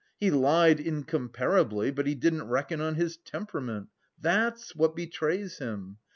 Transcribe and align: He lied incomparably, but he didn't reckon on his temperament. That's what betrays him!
He 0.19 0.31
lied 0.31 0.79
incomparably, 0.79 1.91
but 1.91 2.07
he 2.07 2.15
didn't 2.15 2.49
reckon 2.49 2.81
on 2.81 2.95
his 2.95 3.17
temperament. 3.17 3.89
That's 4.19 4.75
what 4.75 4.95
betrays 4.95 5.59
him! 5.59 5.97